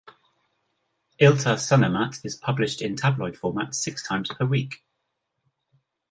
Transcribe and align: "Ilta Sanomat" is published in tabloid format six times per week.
"Ilta 1.19 1.57
Sanomat" 1.59 2.25
is 2.25 2.35
published 2.35 2.81
in 2.81 2.95
tabloid 2.95 3.37
format 3.37 3.75
six 3.75 4.01
times 4.01 4.29
per 4.33 4.47
week. 4.47 4.83